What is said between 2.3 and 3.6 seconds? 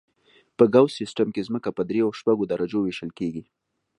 درجو ویشل کیږي